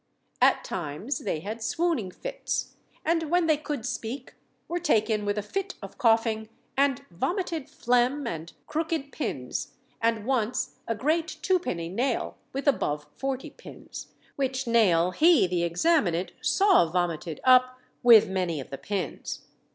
[0.41, 2.73] At times they had swooning fits,
[3.05, 4.33] and, when they could speak,
[4.67, 10.79] were taken with a fit of coughing, and vomited phlegm and crooked pins; and once
[10.87, 17.39] a great twopenny nail, with above forty pins; which nail he, the examinant, saw vomited
[17.43, 19.45] up, with many of the pins.